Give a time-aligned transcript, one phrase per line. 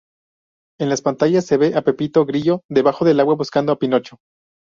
[0.79, 4.17] En las pantallas se ve a Pepito grillo debajo del agua buscando a Pinocho.